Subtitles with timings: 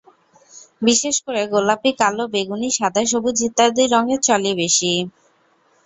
[0.81, 4.91] বিশেষ করে গোলাপি, কালো, বেগুনি, সাদা, সবুজ ইত্যাদি রঙের চলই বেশি।